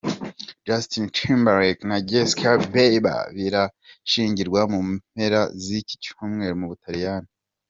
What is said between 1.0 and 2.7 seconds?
Timberlake na Jessica